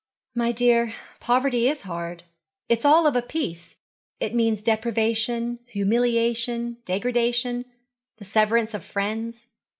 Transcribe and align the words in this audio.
'My 0.33 0.51
dear, 0.51 0.95
poverty 1.19 1.69
is 1.69 1.83
hard. 1.83 2.23
It 2.67 2.79
is 2.79 2.85
all 2.85 3.05
of 3.05 3.15
a 3.15 3.21
piece. 3.21 3.75
It 4.19 4.33
means 4.33 4.63
deprivation, 4.63 5.59
humiliation, 5.67 6.77
degradation, 6.85 7.65
the 8.17 8.25
severance 8.25 8.73
of 8.73 8.83
friends. 8.83 9.45